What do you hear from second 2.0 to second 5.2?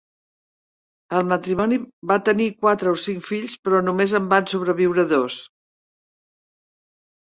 va tenir quatre o cinc fills, però només en van sobreviure